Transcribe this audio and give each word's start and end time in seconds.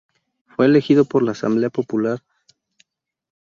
Fue 0.55 0.65
elegido 0.65 1.05
por 1.05 1.21
la 1.21 1.33
asamblea 1.33 1.69
popular. 1.69 2.23